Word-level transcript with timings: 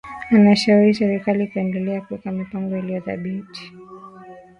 Anashauri 0.31 0.93
serikali 0.93 1.47
kuendelea 1.47 2.01
kuweka 2.01 2.31
mipango 2.31 2.77
iliyothabiti 2.77 3.73